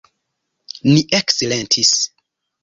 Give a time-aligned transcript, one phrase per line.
[0.91, 1.93] Ni eksilentis.